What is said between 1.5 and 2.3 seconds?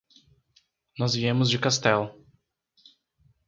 Castell.